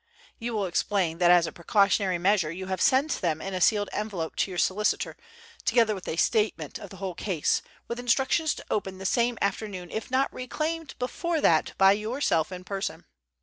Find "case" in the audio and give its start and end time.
7.13-7.61